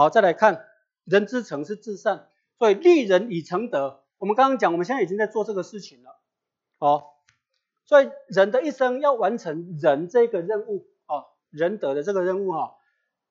[0.00, 0.66] 好，再来看
[1.04, 2.26] 人之诚是至善，
[2.56, 4.02] 所以利人以成德。
[4.16, 6.18] 我们刚刚讲，我们现在已经在做这个事情了。
[6.78, 7.22] 好，
[7.84, 12.76] 所以人的一生要完成人这个任务，哦，仁德的这个任务哈，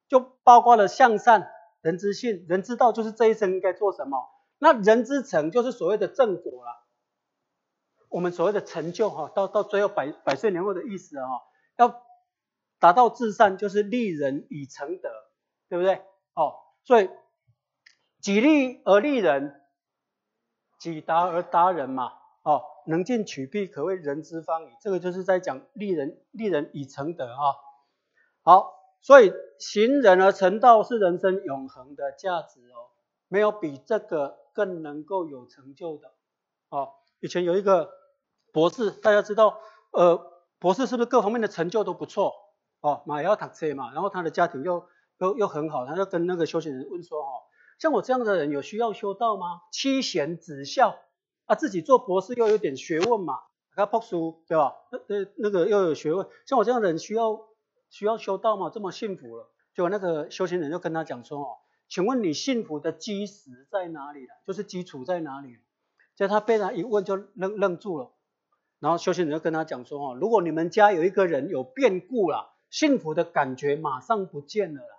[0.07, 1.49] 就包括了向善、
[1.81, 4.29] 人之信、人之道，就是这一生应该做什么。
[4.59, 6.85] 那人之成就是所谓的正果了。
[8.09, 11.41] 我们所谓的成就哈，到到最后百百岁年后的意思哈，
[11.77, 11.99] 要
[12.77, 15.09] 达到至善，就是利人以成德，
[15.67, 16.03] 对不对？
[16.33, 17.09] 哦，所以
[18.21, 19.61] 己利而利人，
[20.79, 22.13] 己达而达人嘛。
[22.43, 24.69] 哦，能进取必可谓人之方矣。
[24.81, 27.55] 这个就是在讲利人利人以成德啊。
[28.43, 32.89] 好，所以行人而成道是人生永恒的价值哦，
[33.27, 36.13] 没有比这个更能够有成就的。
[36.69, 37.97] 哦，以前有一个。
[38.51, 39.59] 博士，大家知道，
[39.91, 40.19] 呃，
[40.57, 42.33] 博士是不是各方面的成就都不错？
[42.79, 44.87] 哦，马要塔车嘛，然后他的家庭又
[45.19, 47.43] 又又很好，他就跟那个修行人问说，哦，
[47.77, 49.61] 像我这样的人有需要修道吗？
[49.71, 50.97] 妻贤子孝
[51.45, 53.39] 啊，自己做博士又有点学问嘛，
[53.75, 54.75] 他读书对吧？
[54.91, 57.39] 那那那个又有学问，像我这样的人需要
[57.89, 58.69] 需要修道吗？
[58.73, 64.33] 这么幸福了，结果那个修行人就跟他讲说，哦，请问你幸福的基石在哪里了？
[64.47, 65.57] 就是基础在哪里？
[66.15, 68.11] 就他被他一问就愣愣住了。
[68.79, 74.95] 然后修行人就跟他讲说：“哦，如果你们家有一个人有变故了，幸福的感觉马上不见了啦，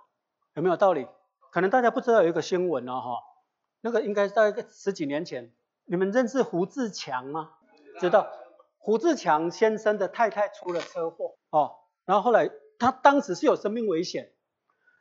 [0.55, 1.07] 有没有道理？
[1.53, 3.19] 可能大家不知道有一个新闻呢，哈，
[3.81, 5.53] 那个应该在十几年前，
[5.85, 7.51] 你们认识胡志强吗？
[8.01, 8.29] 知道，
[8.79, 14.33] 胡志强先生的太太出了车祸，哦，然后后来他当时是有生命危险，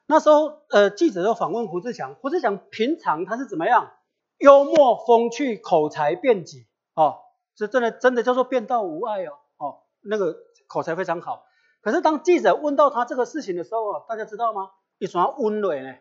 [0.06, 3.92] 那时候呃记者就访问胡志强，胡志强平常他是怎么样？
[4.38, 6.66] 幽默风趣，口才辩捷，
[6.96, 7.20] 哦。”
[7.60, 11.44] 是真的，真的叫做变道无碍哦，哦，那个口才非常好。
[11.82, 14.72] 可是当记者问到他这个事情的时候啊，大家知道吗？
[15.00, 15.96] 一双温蕊呢，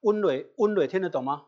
[0.00, 1.46] 温蕊温蕊听得懂吗？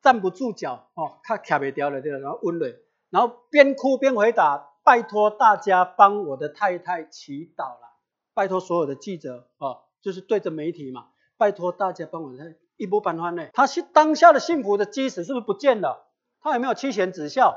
[0.00, 2.76] 站不住脚哦，他卡不掉了对然后温蕊，
[3.10, 7.96] 然后边哭边回答：拜托大家帮我的太太祈祷了，
[8.34, 13.48] 拜托所有的记者哦，就是对着媒体嘛，拜托大家帮我太一波半欢呢。
[13.52, 16.06] 他是当下的幸福的基石是不是不见了？
[16.40, 17.56] 他有没有妻贤子孝？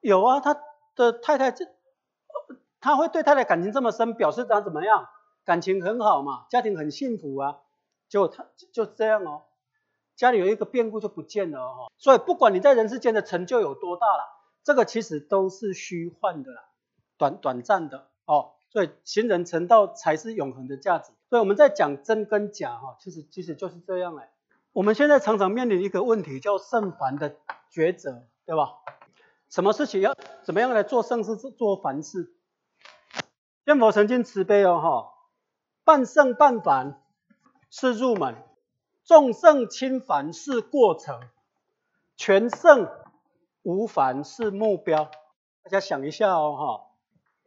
[0.00, 0.60] 有啊，他。
[0.96, 1.66] 的太太这，
[2.80, 5.06] 他会对太太感情这么深，表示他怎么样？
[5.44, 7.58] 感情很好嘛，家庭很幸福啊。
[8.08, 9.42] 结果他就这样哦，
[10.14, 11.92] 家里有一个变故就不见了哦。
[11.98, 14.24] 所以不管你在人世间的成就有多大了，
[14.62, 16.62] 这个其实都是虚幻的啦，
[17.16, 18.52] 短短暂的哦。
[18.70, 21.12] 所以行人成道才是永恒的价值。
[21.30, 24.30] 所以我们在讲真跟假哈，其实其实就是这样哎。
[24.72, 27.36] 我们现在常常面临一个问题，叫圣凡的
[27.72, 28.74] 抉择，对吧？
[29.48, 32.34] 什么事情要怎么样来做圣事、做凡事？
[33.64, 35.14] 天佛曾经慈悲哦，哈，
[35.84, 37.00] 半圣半凡
[37.70, 38.36] 是入门，
[39.04, 41.20] 众圣轻凡是过程，
[42.16, 42.88] 全圣
[43.62, 45.10] 无凡是目标。
[45.62, 46.96] 大家想一下哦，哈，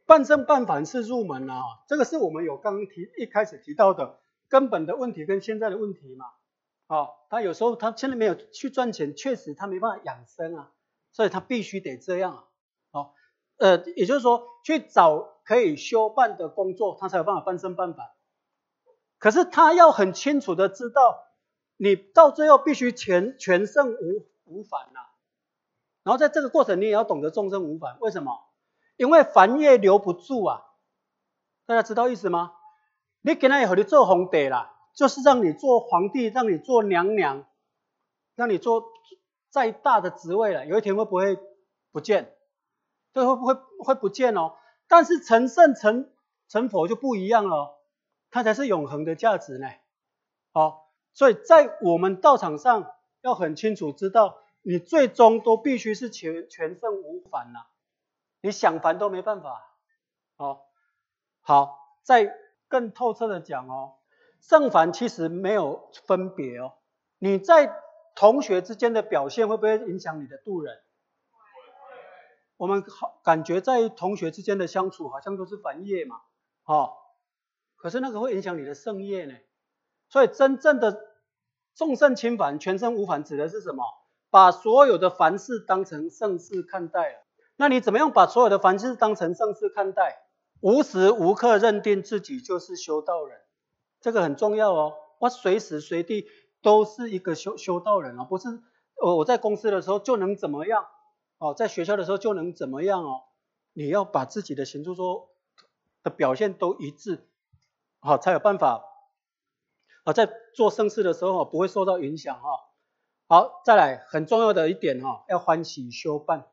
[0.05, 6.25] 半圣半凡是入门啊，这个是我们有刚刚提一开始提到的根本的问题跟现在的问题嘛。
[6.87, 10.71] 啊，他有时候他现在没有去赚钱，确实他没办法养生啊。
[11.11, 12.43] 所以他必须得这样啊，
[12.91, 13.15] 好，
[13.57, 18.15] 呃，也就是说去找可以修办的工作，他才有办法半身半法。
[19.19, 21.27] 可是他要很清楚的知道，
[21.77, 25.01] 你到最后必须全全胜无无反呐。
[26.03, 27.97] 然后在这个过程，你也要懂得众生无反。
[27.99, 28.31] 为什么？
[28.97, 30.65] 因为凡业留不住啊。
[31.67, 32.53] 大家知道意思吗？
[33.21, 37.45] 你给他以后你做皇帝啦，就是让你做皇帝，让你做娘娘，
[38.35, 38.85] 让你做。
[39.51, 41.39] 再大的职位了，有一天会不会
[41.91, 42.35] 不见？
[43.13, 44.53] 对，会不会会不见哦？
[44.87, 46.07] 但是成圣成
[46.47, 47.78] 成佛就不一样了，
[48.31, 49.67] 它才是永恒的价值呢。
[50.51, 52.91] 好，所以在我们道场上
[53.21, 57.59] 要很清楚知道，你最终都必须是全全胜无反呐，
[58.41, 59.75] 你想烦都没办法。
[60.35, 60.65] 好，
[61.41, 62.33] 好，再
[62.67, 63.95] 更透彻的讲哦，
[64.39, 66.73] 圣凡其实没有分别哦，
[67.17, 67.73] 你在。
[68.15, 70.81] 同学之间的表现会不会影响你的度人？
[72.57, 76.19] 我们好感觉在同学之间的相处好像都是凡业嘛，
[76.65, 76.91] 哦，
[77.79, 79.33] 可是那个会影响你的圣业呢。
[80.09, 81.01] 所以真正的
[81.73, 83.83] 众圣轻凡，全身无凡，指的是什么？
[84.29, 87.25] 把所有的凡事当成圣事看待了。
[87.55, 90.19] 那你怎么样把所有的凡事当成圣事看待？
[90.61, 93.39] 无时无刻认定自己就是修道人，
[93.99, 94.93] 这个很重要哦。
[95.19, 96.27] 我随时随地。
[96.61, 98.49] 都是一个修修道人哦，不是
[99.01, 100.85] 我我在公司的时候就能怎么样
[101.37, 103.21] 哦，在学校的时候就能怎么样哦，
[103.71, 105.29] 你要把自己的行住说
[106.03, 107.28] 的表现都一致，
[107.99, 108.83] 好才有办法
[110.03, 112.49] 啊，在做盛事的时候不会受到影响哈。
[113.27, 116.47] 好，再来很重要的一点哈，要欢喜修办。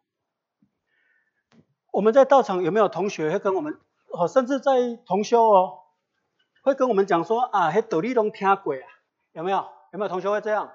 [1.93, 3.79] 我们在道场有没有同学会跟我们，
[4.13, 5.79] 哦，甚至在同修哦，
[6.63, 8.87] 会跟我们讲说啊，嘿道理拢听过啊，
[9.33, 9.65] 有没有？
[9.93, 10.73] 有没有同学会这样？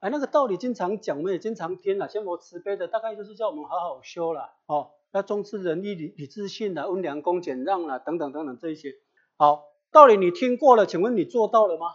[0.00, 2.08] 哎，那个道理经常讲，我们也经常听了。
[2.08, 8.94] 先佛慈悲的，大概就是叫我们好好修了哦，要重视仁义礼智信的温良恭俭让啦，等等等等这一些。
[9.36, 11.86] 好，道理你听过了，请问你做到了吗？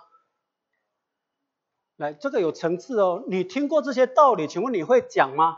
[1.98, 3.26] 来，这个有层次哦。
[3.28, 5.58] 你听过这些道理，请问你会讲吗？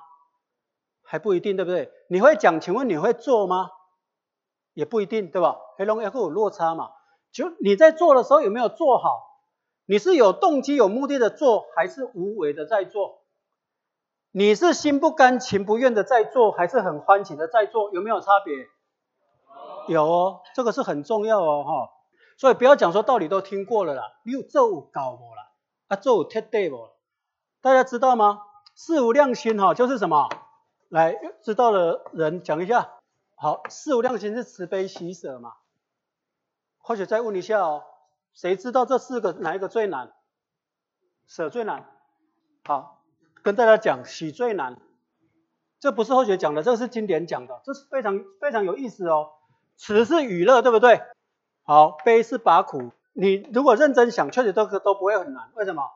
[1.04, 1.92] 还不一定，对不对？
[2.10, 3.70] 你会讲，请问你会做吗？
[4.74, 5.60] 也不一定，对吧？
[5.78, 6.90] 黑龙江会有落差嘛？
[7.32, 9.22] 就你在做的时候有没有做好？
[9.86, 13.22] 你是有动机、有目的的做，还是无为的在做？
[14.32, 17.92] 你是心不甘情不愿的在做，还是很欢喜的在做？
[17.92, 18.56] 有没有差别？
[19.88, 22.01] 有哦，这个是很重要哦，哈。
[22.38, 25.52] 所以不要讲说道理都听过了啦，你有做搞过啦。
[25.88, 26.90] 啊，做贴对不？
[27.62, 28.42] 大家知道吗？
[28.76, 30.30] 四无量心哈，就是什么？
[30.90, 32.94] 来，知道的人讲一下。
[33.36, 35.54] 好，四无量心是慈悲喜舍嘛？
[36.80, 37.84] 或者再问一下哦，
[38.34, 40.14] 谁知道这四个哪一个最难？
[41.28, 41.86] 舍最难。
[42.64, 43.04] 好，
[43.44, 44.80] 跟大家讲，喜最难。
[45.80, 49.32] 这不是后学讲的，这是经典讲的，这是非常非常有意思哦。
[49.76, 51.02] 慈是娱乐，对不对？
[51.72, 52.92] 好，悲是拔苦。
[53.14, 55.54] 你如果认真想，确实都都不会很难。
[55.56, 55.90] 为什么？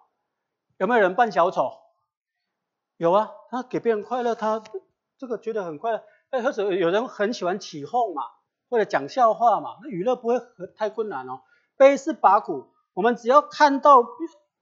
[0.77, 1.74] 有没有人扮小丑？
[2.95, 4.63] 有啊，他给别人快乐，他
[5.18, 6.01] 这个觉得很快乐。
[6.30, 8.24] 哎，或者有人很喜欢起哄嘛，
[8.69, 10.36] 或者讲笑话嘛，那娱乐不会
[10.77, 11.42] 太困难哦。
[11.75, 14.01] 悲是拔苦，我们只要看到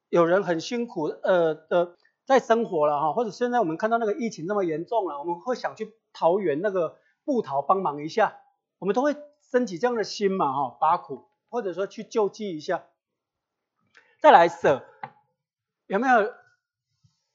[0.09, 1.95] 有人很辛苦，呃的
[2.25, 8.39] 在生活了哈，或者现在我们看到那个疫情那么严重了，我们会想去桃园那个布桃帮忙一下，
[8.79, 9.15] 我们都会
[9.53, 11.29] 升起这样的心嘛哈，拔苦。
[11.49, 12.83] 或者说去救济一下，
[14.19, 14.83] 再来舍，
[15.85, 16.33] 有没有？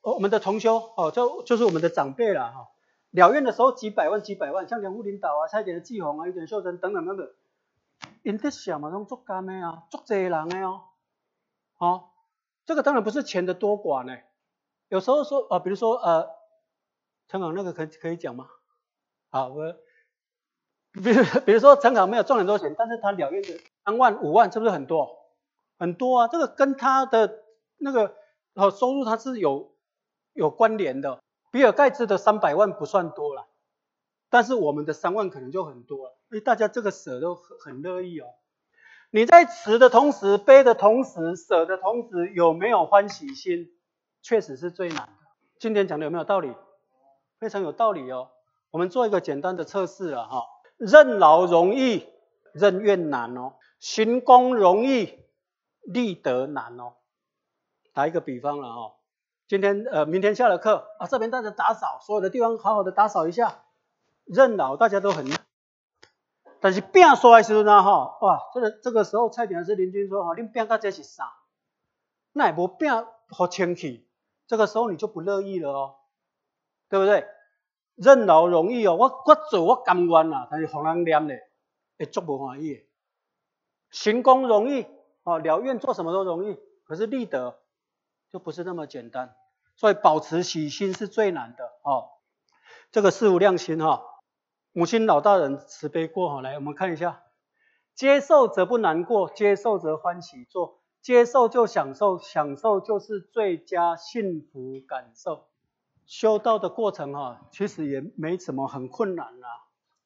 [0.00, 2.68] 我们的同修哦，就就是我们的长辈了哈。
[3.12, 7.30] 了愿的时候几百万几百万，像梁副领导啊、蔡点的季红啊、有点秀珍等等等等，
[8.24, 10.82] 因得想嘛，拢足干的啊，足济人的哦。
[11.76, 12.12] 好，
[12.66, 14.18] 这个当然不是钱的多寡呢。
[14.88, 16.28] 有时候说啊，比如说呃，
[17.28, 18.48] 香港那个可可以讲吗？
[19.30, 19.76] 好，我。
[21.02, 25.16] 比如，比如说陈考没有赚很多钱，但是他了愿的三万五万，是不是很多？
[25.78, 27.44] 很多啊，这个跟他的
[27.76, 28.14] 那个
[28.70, 29.72] 收入他是有
[30.32, 31.20] 有关联的。
[31.50, 33.46] 比尔盖茨的三百万不算多了，
[34.28, 36.16] 但是我们的三万可能就很多了。
[36.28, 38.26] 所以大家这个舍都很很乐意哦。
[39.10, 43.70] 你在持的同时，背的同时，舍的同时，有没有欢喜心？
[44.20, 45.12] 确实是最难的。
[45.58, 46.52] 今天讲的有没有道理？
[47.38, 48.30] 非常有道理哦。
[48.70, 50.42] 我们做一个简单的测试了，哈。
[50.78, 52.08] 任劳容易，
[52.54, 55.18] 任怨难哦；行功容易，
[55.82, 56.94] 立德难哦。
[57.92, 58.92] 打一个比方了哦，
[59.48, 63.64] 今天呃，明天下了课啊，这边大家打扫，所有的地方好好的打扫一下。
[64.24, 65.26] 任劳大家都很，
[66.60, 71.32] 但是变说来时候呢哈，哇，这个这个时候蔡点是邻居说哈，你变到这是啥？
[72.32, 74.06] 那也不变好清气，
[74.46, 75.96] 这个时候你就不乐意了哦，
[76.88, 77.26] 对不对？
[77.98, 81.50] 任劳容易哦，我我做我甘愿啦，但是互人念咧，
[81.98, 82.86] 会足无欢喜。
[83.90, 84.86] 行功容易
[85.24, 87.58] 哦，了愿做什么都容易，可是立德
[88.30, 89.34] 就不是那么简单。
[89.74, 92.10] 所以保持喜心是最难的哦。
[92.90, 94.02] 这个四无量心哈，
[94.72, 97.22] 母亲老大人慈悲过哈，来我们看一下，
[97.94, 105.48] 接受则不难过，接受则欢喜做，接受就享受，享受就是最佳幸福感受。
[106.08, 109.48] 修道的过程哈，其实也没什么很困难啦。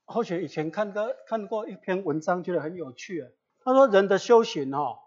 [0.04, 3.30] 或许以前看过看过一篇文章，觉得很有趣啊。
[3.60, 4.98] 他说人的修行哈，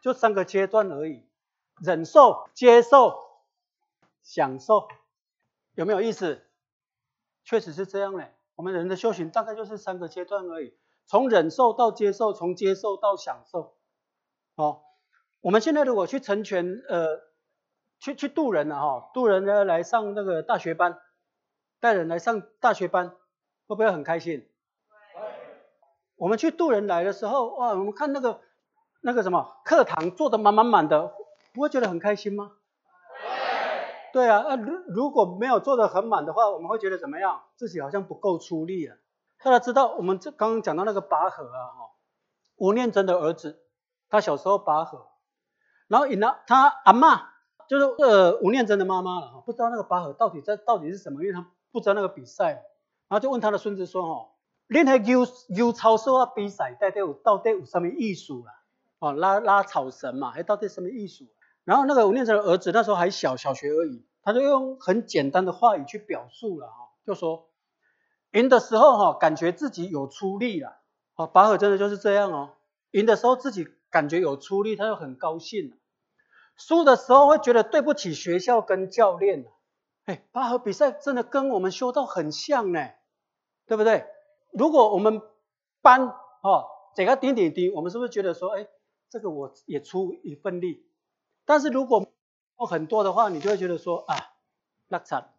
[0.00, 1.22] 就三个阶段而已：
[1.82, 3.14] 忍受、接受、
[4.22, 4.88] 享受。
[5.74, 6.42] 有没有意思？
[7.44, 8.34] 确实是这样嘞。
[8.54, 10.74] 我们人的修行大概就是三个阶段而已：
[11.04, 13.76] 从忍受到接受，从接受到享受。
[14.54, 14.80] 哦，
[15.42, 17.27] 我们现在如果去成全呃。
[18.00, 21.00] 去去渡人了哈，渡人呢来上那个大学班，
[21.80, 23.10] 带人来上大学班，
[23.66, 24.48] 会不会很开心？
[26.16, 28.40] 我们去渡人来的时候，哇，我们看那个
[29.00, 31.12] 那个什么课堂坐的满满满的，
[31.52, 32.52] 不会觉得很开心吗？
[34.12, 34.24] 对。
[34.24, 37.42] 对啊，那如如果没有坐的很满的话，我们会觉得怎么样？
[37.56, 38.96] 自己好像不够出力啊。
[39.42, 41.90] 大家知道，我们这刚刚讲到那个拔河啊，哈，
[42.56, 43.62] 吴念真的儿子，
[44.08, 45.08] 他小时候拔河，
[45.86, 47.37] 然后引了他阿妈。
[47.68, 52.52] 就是呃吴念真的妈妈了哈，不知道那个拔河到底在到底是什么，因为他不知道那个比赛，
[53.08, 54.28] 然后就问他的孙子说哦，
[54.66, 58.52] 练台 U U 超说啊比赛到底有到底有什么艺术啦？
[59.00, 61.26] 哦，拉拉草绳嘛，还到底什么艺术？
[61.64, 67.50] 然后那个吴念真的儿子那时候还小，小学而已，他就用很简单的话语去表述了哈，就说
[68.32, 70.78] 赢的时候哈，感觉自己有出力了，
[71.14, 72.50] 哦，巴赫真的就是这样哦，
[72.90, 75.72] 赢的时候自己感觉有出力，他就很高兴；
[76.58, 79.46] 输的时候会觉得对不起学校跟教练
[80.04, 82.90] 哎，拔河比赛真的跟我们修道很像呢，
[83.66, 84.06] 对不对？
[84.52, 85.22] 如果我们
[85.82, 86.08] 班
[86.42, 88.66] 哦，整个点点滴，我们是不是觉得说，哎，
[89.10, 90.86] 这个我也出一份力？
[91.44, 92.06] 但是如果
[92.68, 94.16] 很多的话，你就会觉得说啊，
[94.88, 95.34] 那惨，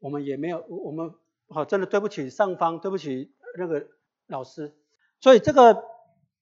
[0.00, 1.14] 我们也没有，我们
[1.48, 3.86] 好真的对不起上方，对不起那个
[4.26, 4.76] 老师。
[5.20, 5.84] 所以这个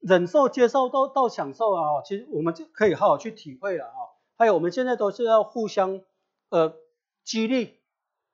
[0.00, 3.98] 忍受、接受到到享受啊，其实我们就可以好好去体会了啊。
[4.36, 6.00] 还有我们现在都是要互相
[6.50, 6.74] 呃
[7.24, 7.80] 激励，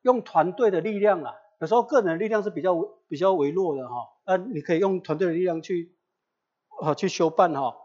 [0.03, 1.35] 用团队的力量啊。
[1.61, 2.75] 有时候个人的力量是比较
[3.09, 3.95] 比较微弱的哈，
[4.27, 5.97] 那你可以用团队的力量去，
[6.81, 7.77] 啊去修办哈。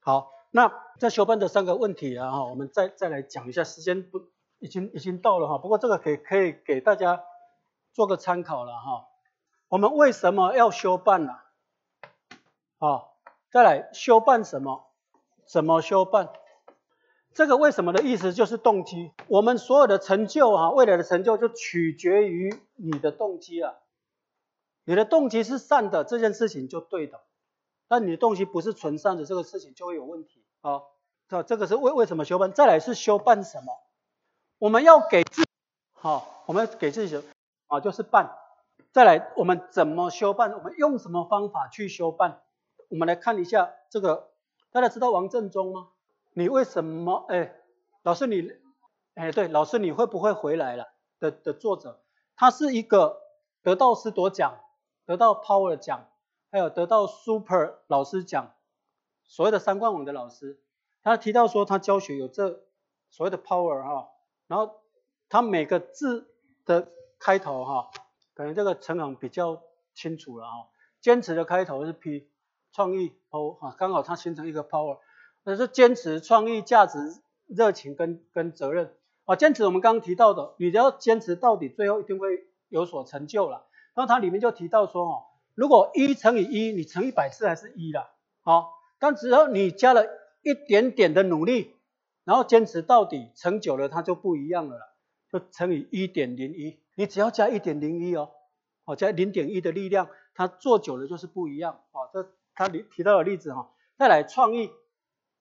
[0.00, 4.20] 好，那在修办的三个问题啊哈，我们再再来讲一下，时间不
[4.58, 7.22] 已经已经到了哈，不过这个可以可以给大家
[7.92, 9.06] 做个参考了哈。
[9.68, 11.32] 我们为什么要修办呢？
[12.78, 13.13] 好，
[13.54, 14.84] 再来修办什么？
[15.46, 16.30] 怎么修办？
[17.34, 23.74] 这个为什么的意思就是动机，我们所有的成就啊，未来的成就就取决于你的动机啊。
[24.82, 27.18] 你的动机是善的，这件事情就对的；
[27.86, 30.82] 但你的动机不是纯善的，这个事情就会有问题啊。
[31.28, 32.52] 这这个是为为什么修办？
[32.52, 33.72] 再来是修办什么？
[34.58, 35.44] 我们要给自
[35.92, 37.22] 好，我们给自己
[37.68, 38.36] 啊，就是办。
[38.90, 40.54] 再来，我们怎么修办？
[40.54, 42.40] 我们用什么方法去修办？
[42.94, 44.30] 我们来看一下这个，
[44.70, 45.88] 大家知道王振中吗？
[46.32, 47.26] 你为什么？
[47.28, 47.56] 哎，
[48.04, 48.52] 老师你，
[49.14, 50.92] 哎对，老师你会不会回来了？
[51.18, 52.04] 的的作者，
[52.36, 53.20] 他是一个
[53.64, 54.60] 得到斯铎奖、
[55.06, 56.08] 得到 Power 奖，
[56.52, 58.54] 还有得到 Super 老师奖，
[59.24, 60.60] 所谓的三冠王的老师。
[61.02, 62.62] 他提到说他教学有这
[63.10, 64.08] 所谓的 Power 哈，
[64.46, 64.72] 然后
[65.28, 66.32] 他每个字
[66.64, 66.86] 的
[67.18, 67.90] 开头哈，
[68.34, 69.60] 可能这个陈恒比较
[69.94, 70.68] 清楚了哈。
[71.00, 72.30] 坚持的开头是 P，
[72.74, 74.98] 创意 O 哈，刚好它形成一个 Power。
[75.44, 76.98] 那是坚持、创意、价值、
[77.46, 79.36] 热情跟跟责任啊。
[79.36, 83.66] 坚持我们刚刚提到的，你只要坚持到底，最后一定会有所成就了。
[83.94, 85.22] 那它里面就提到说，哦，
[85.54, 88.10] 如果一乘以一，你乘一百次还是一了，
[88.42, 90.04] 好，但只要你加了
[90.42, 91.76] 一点点的努力，
[92.24, 94.78] 然后坚持到底，乘久了它就不一样了，
[95.30, 96.80] 就乘以一点零一。
[96.96, 98.30] 你只要加一点零一哦，
[98.84, 102.08] 哦，加零点一的力量，它做久了就是不一样啊。
[102.12, 104.70] 这他提提到的例子哈，再来创意。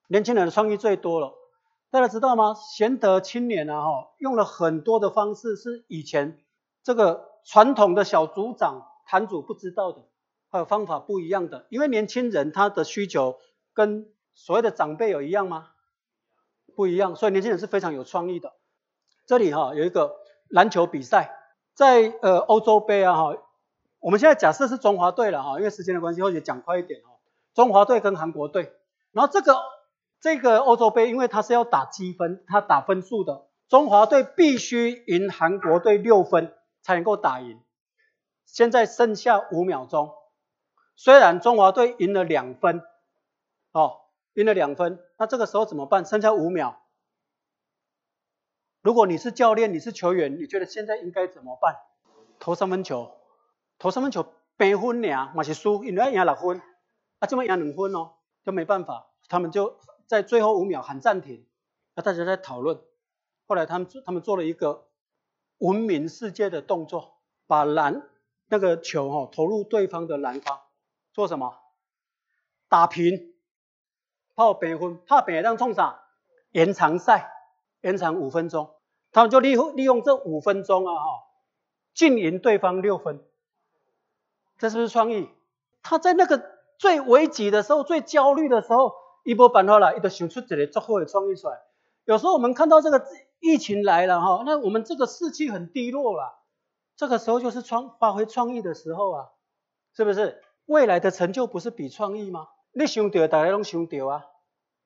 [0.07, 1.33] 年轻人的创意最多了，
[1.89, 2.53] 大家知道吗？
[2.53, 6.43] 贤德青年啊，哈，用了很多的方式，是以前
[6.83, 10.03] 这个传统的小组长、坛主不知道的，
[10.49, 11.65] 还有方法不一样的。
[11.69, 13.39] 因为年轻人他的需求
[13.73, 15.69] 跟所谓的长辈有一样吗？
[16.75, 18.53] 不一样，所以年轻人是非常有创意的。
[19.25, 20.15] 这里哈有一个
[20.49, 21.33] 篮球比赛，
[21.73, 23.37] 在呃欧洲杯啊，哈，
[24.03, 27.09] 我们现在假设是中华队了哈，因为时间的关系，或者讲快一点哈，
[27.55, 28.71] 中华队跟韩国队，
[29.11, 29.55] 然后这个。
[30.19, 37.59] 这个欧洲杯，因为它是要打积分，它打分数的，中华队必须赢韩国队六分才能够打赢。
[38.45, 40.13] 现在剩下五秒钟，
[40.95, 42.81] 虽然中华队赢了两分，
[43.73, 43.97] 哦，
[44.35, 46.05] 赢了两分，那这个时候怎么办？
[46.05, 46.81] 剩下五秒，
[48.81, 51.75] 如果你是教练，你是球员，你觉得现在应该怎么办？
[52.39, 53.11] 投三分球，
[53.83, 54.25] 投三分球，
[54.55, 56.61] 平分俩，嘛是输，因为赢六分，
[57.19, 58.13] 啊，这么赢两分哦，
[58.45, 59.77] 就没办法，他们就。
[60.07, 61.45] 在最后五秒喊暂停，
[61.95, 62.79] 啊大家在讨论。
[63.45, 64.87] 后来他们他们做了一个
[65.57, 68.07] 闻名世界的动作，把篮
[68.47, 70.61] 那个球哈投入对方的篮筐，
[71.11, 71.57] 做什么？
[72.69, 73.33] 打平，
[74.33, 76.03] 泡比分，怕比让冲啥？
[76.51, 77.31] 延长赛，
[77.81, 78.75] 延长五分钟，
[79.11, 81.23] 他们就利利用这五分钟啊哈，
[81.93, 83.25] 进赢对方六分。
[84.63, 85.27] 这是不是创意？
[85.81, 86.41] 他在那个
[86.77, 88.93] 最危急的时候，最焦虑的时候。
[89.25, 91.61] 一波办好了，伊就想出一个足好的创意出来。
[92.03, 93.05] 有时候我们看到这个
[93.39, 96.39] 疫情来了哈，那我们这个士气很低落了，
[96.97, 99.29] 这个时候就是创发挥创意的时候啊，
[99.95, 100.41] 是不是？
[100.65, 102.47] 未来的成就不是比创意吗？
[102.73, 104.25] 你想到，大家拢想到啊。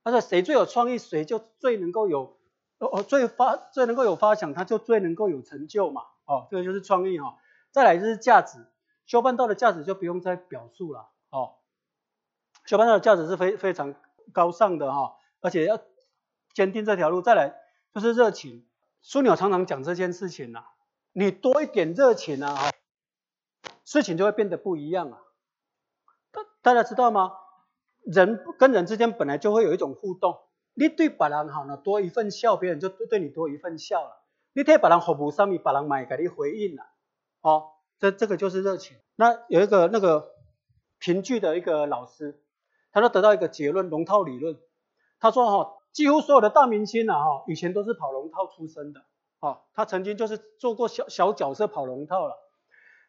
[0.03, 2.37] 他说谁最有创意，谁就最能够有
[2.77, 6.03] 哦最发最能够有发想，他就最能够有成就嘛。
[6.25, 7.37] 哦，这个就是创意哈。
[7.71, 8.59] 再来就是价值，
[9.07, 11.09] 修办道的价值就不用再表述了。
[11.31, 11.55] 哦，
[12.65, 13.95] 修办道的价值是非非常。
[14.33, 15.79] 高尚的哈，而且要
[16.53, 17.21] 坚定这条路。
[17.21, 17.55] 再来
[17.93, 18.67] 就是热情，
[19.01, 20.65] 枢纽常常讲这件事情呐，
[21.13, 22.71] 你多一点热情啊，哈，
[23.85, 25.21] 事情就会变得不一样啊。
[26.31, 27.31] 大大家知道吗？
[28.03, 30.37] 人跟人之间本来就会有一种互动，
[30.73, 34.25] 你对别人好呢，多一份笑，别人就对你多一份笑了。
[34.51, 36.83] 你替别人服务上面，别人买给你回应了，
[37.39, 38.97] 哦，这这个就是热情。
[39.15, 40.31] 那有一个那个
[40.99, 42.39] 评剧的一个老师，
[42.91, 44.57] 他就得到一个结论，龙套理论。
[45.19, 49.01] 他说哈，几乎所有的大明星啊哈，以前都是跑龙套出身的，
[49.39, 52.37] 哦，他曾经就是做过小小角色跑龙套了。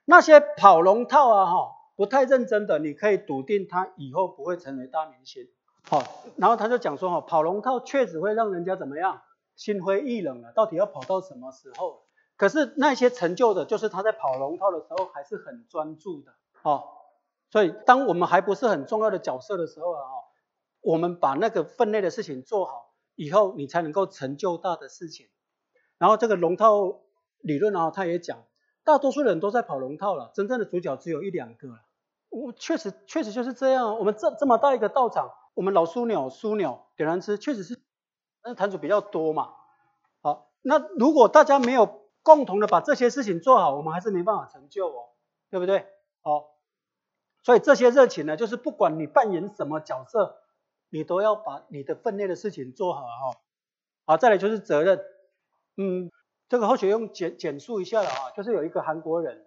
[0.05, 5.49] 那些跑龙套啊哈，不太认真的，你可以笃定他以后不会成为大明星。
[5.83, 6.03] 好，
[6.37, 9.23] 然后他就讲说哈，跑龙套确实会让人家怎么样？
[9.55, 12.05] 心灰意冷了，到底要跑到什么时候？
[12.39, 16.85] 可是那些成就的，就是他在跑龙套的时候还是很专注的，哦。
[17.51, 20.01] 所以当我们还不是很重要的角色的时候啊，
[20.81, 25.27] 我们把那个分内的事情做好以后，你才能够成就大的事情。
[25.99, 27.01] 然后这个龙套
[27.41, 28.39] 理论啊，他也讲，
[28.85, 31.85] 大多数人都在跑龙套了，真正的主角只有一两个了。
[32.29, 37.81] 我确实确实就是这样，我们这这么大一个道场，我们老枢纽枢纽点燃吃，确实是。
[38.45, 39.55] 那坛主比较多嘛，
[40.23, 41.98] 好，那如果大家没有
[42.29, 45.09] 共同的把这些事情做好，我们还是没办法成就哦，
[45.49, 45.87] 对不对？
[46.21, 46.51] 好，
[47.43, 50.43] 所以这些热情呢，就是不管你扮演什么角色，
[50.91, 53.41] 你都要把你的分内的事情做好哈。
[54.05, 55.01] 好，再来就是责任，
[55.79, 56.11] 嗯，
[56.51, 59.47] 这个或许用简简述一下了啊，就是有一个韩国人，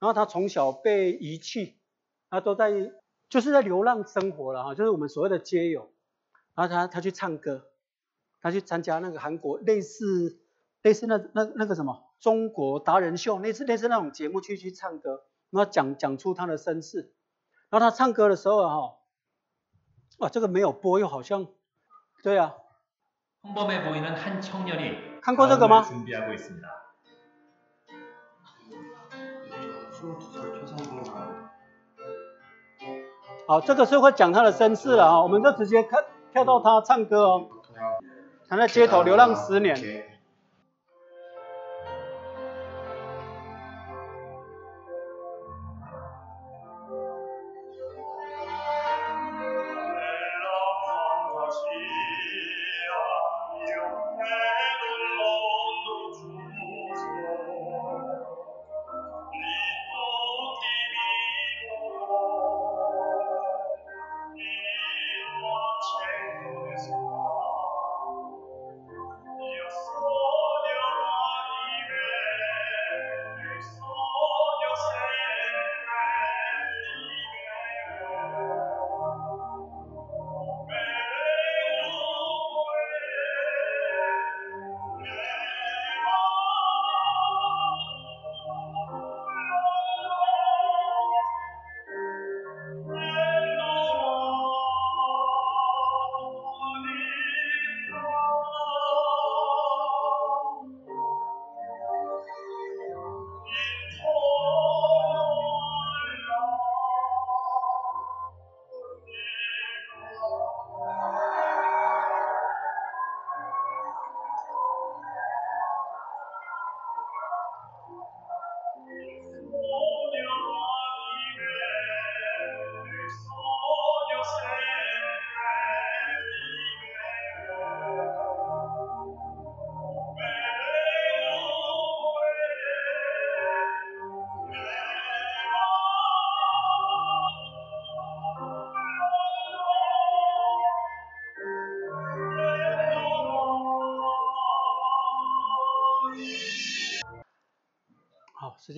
[0.00, 1.78] 然后他从小被遗弃，
[2.30, 2.92] 他都在
[3.28, 5.92] 就是在流浪生活了哈，就是我们所谓的街友，
[6.56, 7.66] 然后他他去唱歌。
[8.40, 10.38] 他去参加那个韩国类似
[10.82, 17.12] 类似那那那个什么中国达人秀，类似类似那种节目去去唱歌，然后讲讲出他的身世。
[17.70, 18.94] 然后他唱歌的时候啊，哈，
[20.18, 21.46] 哇，这个没有播，又好像，
[22.22, 22.54] 对啊。
[25.22, 25.86] 看过这个吗？
[33.46, 37.48] 好，这个是会讲他的身世了啊，我们就直接看跳到他唱歌哦。
[38.48, 40.17] 他在街头流浪十年。
[51.50, 51.87] 时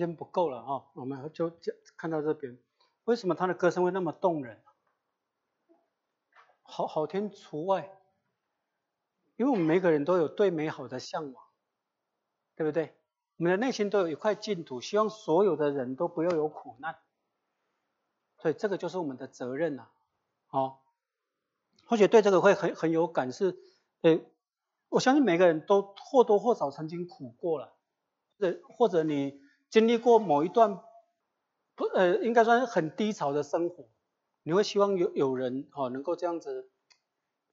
[0.01, 1.53] 间不够了哈，我们就
[1.95, 2.57] 看到这边，
[3.03, 4.59] 为什么他的歌声会那么动人？
[6.63, 7.95] 好好听除外，
[9.35, 11.45] 因为我们每个人都有对美好的向往，
[12.55, 12.95] 对不对？
[13.37, 16.97] 我们的内心都有一块净土，希望所有的人都不要有苦难，
[18.39, 19.87] 所以这个就是我们的责任呐。
[20.47, 20.83] 好，
[21.85, 23.59] 或许对这个会很很有感，是，
[24.01, 24.19] 呃，
[24.89, 27.75] 我相信每个人都或多或少曾经苦过了，
[28.39, 29.39] 或者或者你。
[29.71, 30.81] 经历过某一段
[31.75, 33.87] 不呃，应该算是很低潮的生活，
[34.43, 36.69] 你会希望有有人哦能够这样子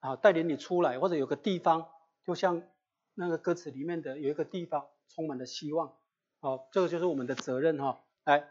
[0.01, 1.89] 啊带领你出来，或者有个地方，
[2.25, 2.63] 就像
[3.15, 5.97] 那个歌词里面的有一个地方充满了希望，
[6.41, 8.01] 好，这个就是我们的责任哈。
[8.25, 8.51] 来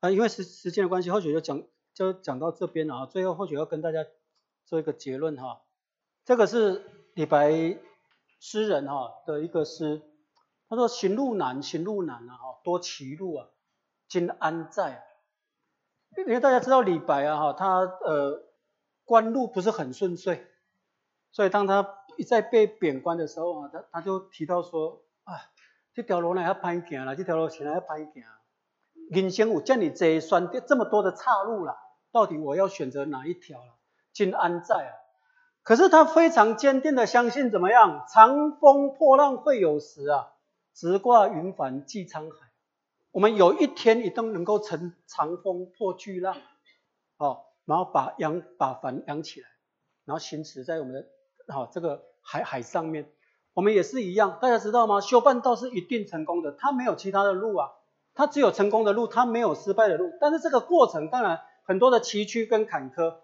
[0.00, 1.62] 啊，因为时时间的关系，或许就讲
[1.94, 3.06] 就讲到这边了啊。
[3.06, 4.04] 最后或许要跟大家
[4.66, 5.62] 做一个结论哈，
[6.26, 7.78] 这个是李白
[8.38, 10.02] 诗人哈的一个诗。
[10.68, 12.38] 他说：“行路难，行路难啊！
[12.62, 13.46] 多歧路啊，
[14.08, 15.02] 今安在啊？
[16.16, 18.42] 因为大家知道李白啊，哈，他呃
[19.04, 20.46] 官路不是很顺遂，
[21.32, 25.34] 所以当他一再被贬官的时候啊，他他就提到说啊，
[25.92, 28.24] 这条路呢要歹行了，这条路现在要歹行，
[29.10, 31.76] 人生有这么多选择，这么多的岔路了，
[32.12, 33.74] 到底我要选择哪一条了？
[34.12, 34.92] 今安在啊？
[35.62, 38.04] 可是他非常坚定的相信怎么样？
[38.08, 40.33] 长风破浪会有时啊，
[40.74, 42.36] 直挂云帆济沧海。
[43.12, 46.36] 我们有一天一定能够乘长风破巨浪，
[47.16, 49.46] 哦，然后把扬把帆扬起来，
[50.04, 51.06] 然后行驶在我们的
[51.54, 53.10] 好这个海海上面。
[53.52, 55.00] 我们也是一样，大家知道吗？
[55.00, 57.70] 修半道是一定成功的，他没有其他的路啊，
[58.12, 60.10] 他只有成功的路，他没有失败的路。
[60.20, 63.18] 但是这个过程当然很多的崎岖跟坎坷。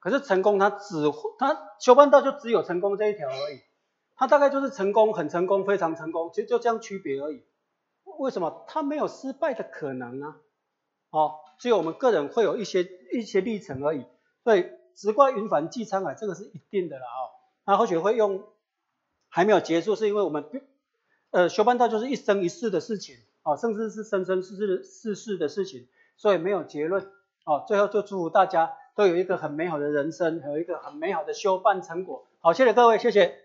[0.00, 0.96] 可是成功，他只
[1.38, 3.62] 他修半道就只有成功这一条而已，
[4.16, 7.42] 他大概就是成功，很成功，非常成功，其实就这样区别而已。
[8.18, 8.64] 为什么？
[8.68, 10.36] 他没有失败的可能呢，
[11.10, 14.04] 哦，只有我们个人会有一些一些历程而已。
[14.42, 17.18] 所以直挂云帆济沧海，这个是一定的了啊。
[17.64, 18.44] 他或许会用
[19.28, 20.44] 还没有结束，是因为我们
[21.30, 27.10] 呃修半道就是一生一世的事情啊，甚至是生生世世世世的事情，所以没有结论
[27.44, 27.64] 哦。
[27.66, 28.72] 最后就祝福大家。
[28.96, 32.28] 都有一个很美好的人生，有一个很美好的修办成果。
[32.38, 33.44] 好，谢谢各位，谢谢。